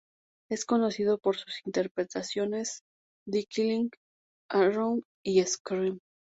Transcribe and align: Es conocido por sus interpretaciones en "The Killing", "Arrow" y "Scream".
Es 0.49 0.65
conocido 0.65 1.19
por 1.19 1.37
sus 1.37 1.61
interpretaciones 1.63 2.81
en 3.27 3.33
"The 3.33 3.45
Killing", 3.45 3.91
"Arrow" 4.49 5.03
y 5.23 5.43
"Scream". 5.43 5.99